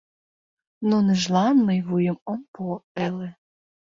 [0.87, 2.61] Нуныжлан мый вуйым ом пу
[3.05, 3.29] ыле.